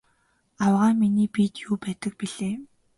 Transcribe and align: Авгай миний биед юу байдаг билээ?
Авгай 0.63 0.93
миний 1.01 1.29
биед 1.35 1.53
юу 1.67 1.73
байдаг 1.83 2.13
билээ? 2.19 2.55